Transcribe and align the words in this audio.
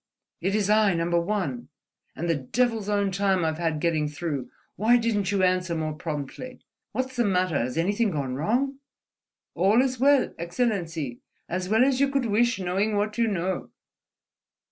It 0.41 0.55
is 0.55 0.67
I, 0.67 0.95
Number 0.95 1.19
One. 1.21 1.69
And 2.15 2.27
the 2.27 2.33
devil's 2.33 2.89
own 2.89 3.11
time 3.11 3.45
I've 3.45 3.59
had 3.59 3.79
getting 3.79 4.07
through. 4.09 4.49
Why 4.75 4.97
didn't 4.97 5.31
you 5.31 5.43
answer 5.43 5.75
more 5.75 5.93
promptly? 5.93 6.59
What's 6.91 7.15
the 7.15 7.23
matter? 7.23 7.59
Has 7.59 7.77
anything 7.77 8.09
gone 8.09 8.33
wrong?" 8.33 8.79
"All 9.53 9.79
is 9.79 9.99
well, 9.99 10.33
Excellency, 10.39 11.19
as 11.47 11.69
well 11.69 11.85
as 11.85 11.99
you 11.99 12.09
could 12.09 12.25
wish, 12.25 12.57
knowing 12.57 12.95
what 12.97 13.19
you 13.19 13.27
know." 13.27 13.69